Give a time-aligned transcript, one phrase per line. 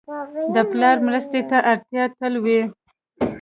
[0.53, 2.61] د پلار مرستې ته اړتیا تل وي.